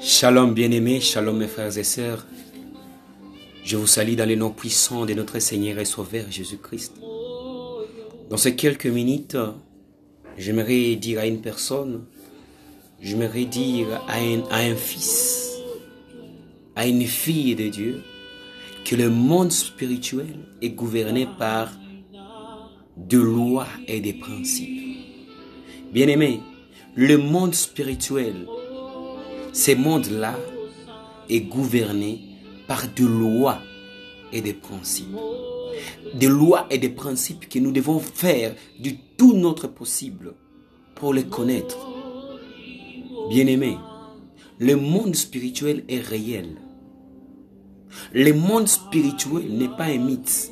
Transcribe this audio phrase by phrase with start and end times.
[0.00, 2.26] Shalom bien-aimés, shalom mes frères et sœurs.
[3.64, 6.94] Je vous salue dans le nom puissant de notre Seigneur et Sauveur Jésus-Christ.
[8.30, 9.36] Dans ces quelques minutes,
[10.38, 12.04] j'aimerais dire à une personne,
[13.00, 15.58] j'aimerais dire à un, à un fils,
[16.74, 18.02] à une fille de Dieu,
[18.84, 21.68] que le monde spirituel est gouverné par
[22.96, 24.98] de lois et des principes.
[25.92, 26.40] Bien-aimés,
[26.94, 28.46] le monde spirituel
[29.52, 30.38] ce monde-là
[31.28, 32.20] est gouverné
[32.66, 33.58] par des lois
[34.32, 35.14] et des principes.
[36.14, 40.32] Des lois et des principes que nous devons faire du tout notre possible
[40.94, 41.76] pour les connaître.
[43.28, 43.76] Bien-aimés,
[44.58, 46.56] le monde spirituel est réel.
[48.14, 50.50] Le monde spirituel n'est pas un mythe.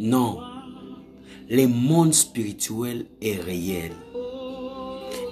[0.00, 0.38] Non.
[1.50, 3.92] Le monde spirituel est réel.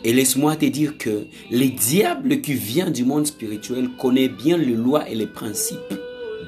[0.05, 4.75] Et laisse-moi te dire que le diable qui vient du monde spirituel connaît bien les
[4.75, 5.95] lois et les principes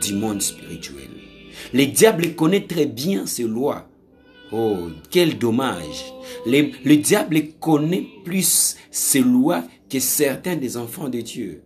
[0.02, 1.08] du monde spirituel.
[1.72, 3.88] Le diable connaît très bien ces lois.
[4.52, 6.12] Oh, quel dommage.
[6.46, 11.62] Le, le diable connaît plus ces lois que certains des enfants de Dieu.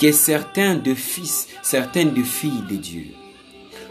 [0.00, 3.06] Que certains de fils, certaines de filles de Dieu.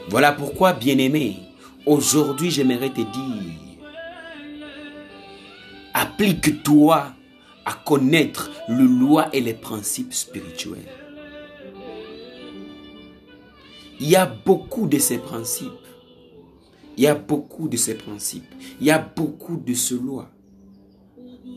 [0.09, 1.37] Voilà pourquoi, bien-aimé,
[1.85, 3.65] aujourd'hui j'aimerais te dire
[5.93, 7.13] Applique-toi
[7.65, 10.89] à connaître les lois et les principes spirituels.
[13.99, 15.71] Il y a beaucoup de ces principes.
[16.97, 18.43] Il y a beaucoup de ces principes.
[18.81, 20.29] Il y a beaucoup de ces lois.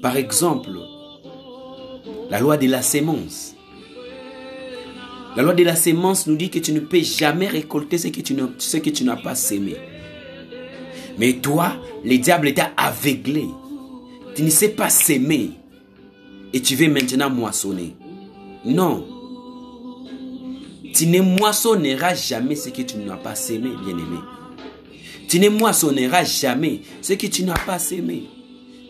[0.02, 0.70] Par exemple,
[2.30, 3.56] la loi de la sémence.
[5.36, 8.20] La loi de la sémence nous dit que tu ne peux jamais récolter ce que
[8.20, 9.76] tu, ce que tu n'as pas sémé.
[11.18, 11.72] Mais toi,
[12.04, 13.46] le diable t'a aveuglé.
[14.34, 15.50] Tu ne sais pas s'aimer
[16.52, 17.94] et tu veux maintenant moissonner.
[18.64, 19.04] Non.
[20.94, 24.18] Tu ne moissonneras jamais ce que tu n'as pas sémé, bien-aimé.
[25.28, 28.24] Tu ne moissonneras jamais ce que tu n'as pas sémé.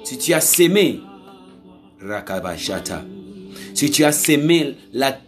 [0.05, 1.00] Si tu as sémé,
[2.00, 3.05] Rakabashata,
[3.75, 5.19] si tu as sémé la,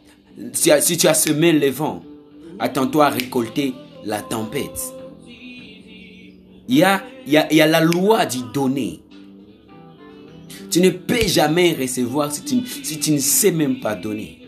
[0.53, 2.03] si tu as semé le vent,
[2.59, 3.75] attends-toi à récolter
[4.05, 4.95] la tempête.
[6.71, 9.01] Il y a, y a, y a la loi du donner.
[10.71, 14.47] Tu ne peux jamais recevoir si tu, si tu ne sais même pas donner.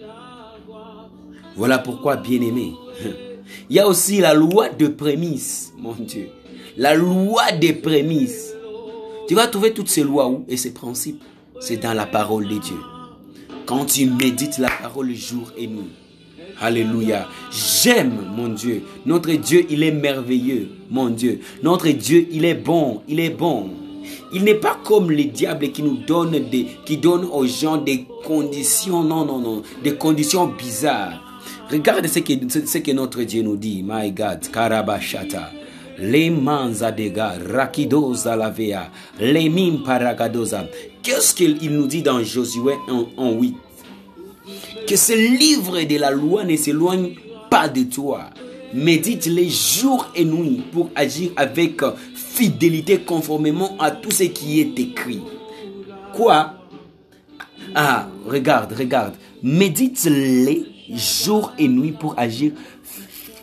[1.57, 2.75] Voilà pourquoi, bien-aimé,
[3.69, 6.29] il y a aussi la loi de prémices, mon Dieu.
[6.77, 8.55] La loi des prémices.
[9.27, 11.21] Tu vas trouver toutes ces lois où et ces principes.
[11.59, 12.79] C'est dans la parole de Dieu.
[13.67, 15.91] Quand tu médites la parole jour et nuit.
[16.61, 17.29] Alléluia.
[17.51, 18.83] J'aime mon Dieu.
[19.07, 21.41] Notre Dieu, il est merveilleux, mon Dieu.
[21.63, 23.03] Notre Dieu, il est bon.
[23.09, 23.71] Il est bon.
[24.33, 26.67] Il n'est pas comme les diables qui nous donnent des,
[27.31, 31.21] aux gens des conditions, non, non, non, des conditions bizarres.
[31.71, 32.33] Regarde ce que,
[32.67, 33.83] ce que notre Dieu nous dit.
[33.87, 35.51] My God, Karabashata.
[39.85, 40.67] Paragadosa.
[41.03, 42.75] Qu'est-ce qu'il nous dit dans Josué
[43.19, 43.55] 1, 8?
[44.87, 47.15] Que ce livre de la loi ne s'éloigne
[47.51, 48.31] pas de toi.
[48.75, 51.83] Médite les jours et nuits pour agir avec
[52.15, 55.21] fidélité conformément à tout ce qui est écrit.
[56.15, 56.55] Quoi?
[57.75, 59.15] Ah, regarde, regarde.
[59.43, 62.53] Médite-les jour et nuit pour agir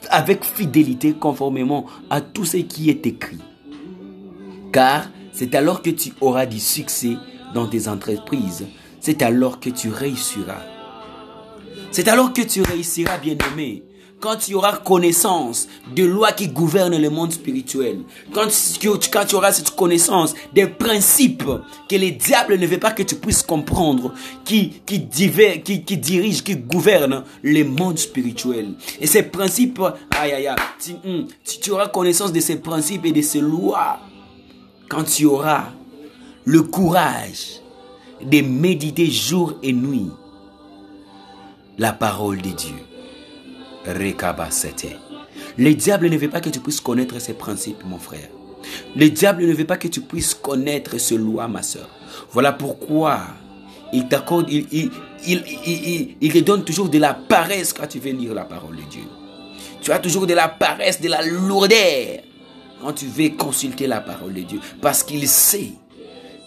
[0.10, 3.38] avec fidélité conformément à tout ce qui est écrit.
[4.74, 7.16] Car c'est alors que tu auras du succès
[7.54, 8.68] dans tes entreprises.
[9.00, 10.79] C'est alors que tu réussiras.
[11.92, 13.84] C'est alors que tu réussiras, bien-aimé
[14.20, 18.02] quand tu auras connaissance de lois qui gouvernent le monde spirituel,
[18.34, 18.48] quand,
[19.12, 21.50] quand tu auras cette connaissance des principes
[21.90, 24.14] que le diable ne veut pas que tu puisses comprendre,
[24.44, 28.74] qui, qui, qui, qui dirigent, qui gouvernent le monde spirituel.
[29.00, 31.28] Et ces principes, aïe aïe aïe, tu, hmm,
[31.62, 34.00] tu auras connaissance de ces principes et de ces lois
[34.90, 35.70] quand tu auras
[36.46, 37.62] le courage
[38.22, 40.10] de méditer jour et nuit
[41.80, 42.76] la parole de Dieu.
[45.58, 48.28] Le diable ne veut pas que tu puisses connaître ses principes, mon frère.
[48.96, 51.90] Le diable ne veut pas que tu puisses connaître ce loi, ma soeur.
[52.32, 53.22] Voilà pourquoi
[53.94, 54.92] il t'accorde, il, il,
[55.26, 58.84] il, il, te donne toujours de la paresse quand tu veux lire la parole de
[58.84, 59.04] Dieu.
[59.82, 62.20] Tu as toujours de la paresse, de la lourdeur
[62.82, 64.60] quand tu veux consulter la parole de Dieu.
[64.82, 65.72] Parce qu'il sait,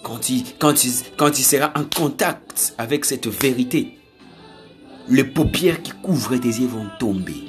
[0.03, 3.99] quand il, quand, il, quand il sera en contact avec cette vérité,
[5.09, 7.45] les paupières qui couvrent tes yeux vont tomber.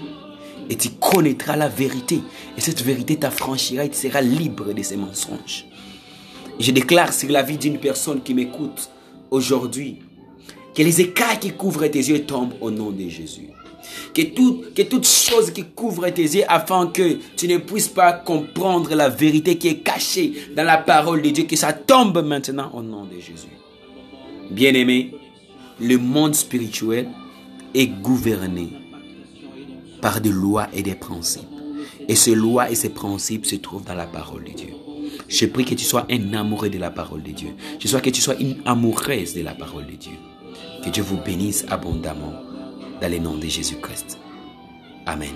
[0.69, 2.21] Et tu connaîtras la vérité.
[2.57, 5.65] Et cette vérité t'affranchira et tu seras libre de ces mensonges.
[6.59, 8.89] Je déclare sur la vie d'une personne qui m'écoute
[9.31, 9.99] aujourd'hui
[10.75, 13.49] que les écailles qui couvrent tes yeux tombent au nom de Jésus.
[14.13, 18.13] Que, tout, que toute chose qui couvre tes yeux afin que tu ne puisses pas
[18.13, 22.71] comprendre la vérité qui est cachée dans la parole de Dieu, que ça tombe maintenant
[22.73, 23.47] au nom de Jésus.
[24.49, 25.11] Bien-aimé,
[25.81, 27.09] le monde spirituel
[27.73, 28.69] est gouverné
[30.01, 31.43] par des lois et des principes.
[32.07, 34.73] Et ces lois et ces principes se trouvent dans la parole de Dieu.
[35.27, 37.49] Je prie que tu sois un amoureux de la parole de Dieu.
[37.79, 40.13] Je souhaite que tu sois une amoureuse de la parole de Dieu.
[40.83, 42.33] Que Dieu vous bénisse abondamment
[43.01, 44.19] dans le nom de Jésus-Christ.
[45.05, 45.31] Amen.